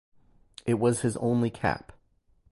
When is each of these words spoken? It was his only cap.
It 0.65 0.79
was 0.79 1.01
his 1.01 1.15
only 1.17 1.51
cap. 1.51 1.91